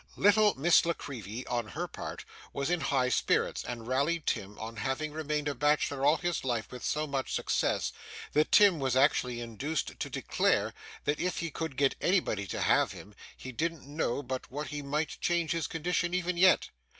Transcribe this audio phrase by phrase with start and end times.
[0.17, 4.77] Little Miss La Creevy, on her part, was in high spirits, and rallied Tim on
[4.77, 7.93] having remained a bachelor all his life with so much success,
[8.33, 12.93] that Tim was actually induced to declare, that if he could get anybody to have
[12.93, 16.69] him, he didn't know but what he might change his condition even yet.